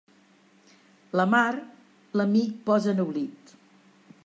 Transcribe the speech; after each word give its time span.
La 1.21 1.25
mar, 1.33 1.51
l'amic 2.21 2.57
posa 2.71 2.91
en 2.95 3.05
oblit. 3.07 3.57